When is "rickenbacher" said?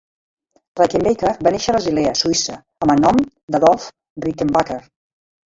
4.27-4.81